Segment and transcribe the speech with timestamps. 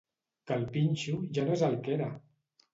[0.51, 2.13] Cal Pinxo ja no és el que era!